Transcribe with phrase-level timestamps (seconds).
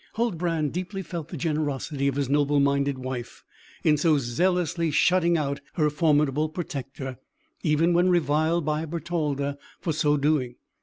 [0.15, 3.43] Huldbrand deeply felt the generosity of his noble minded wife,
[3.83, 7.19] in so zealously shutting out her formidable protector,
[7.61, 10.55] even when reviled by Bertalda for so doing.